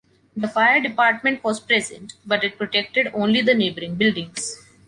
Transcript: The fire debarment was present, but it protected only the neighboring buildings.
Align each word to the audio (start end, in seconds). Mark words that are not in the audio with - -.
The 0.35 0.47
fire 0.47 0.81
debarment 0.81 1.43
was 1.43 1.59
present, 1.59 2.13
but 2.25 2.43
it 2.43 2.57
protected 2.57 3.11
only 3.13 3.41
the 3.43 3.53
neighboring 3.53 3.97
buildings. 3.97 4.55